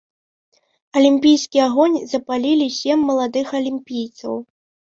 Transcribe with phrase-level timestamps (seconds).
[1.01, 4.33] Алімпійскі агонь запалілі сем маладых алімпійцаў.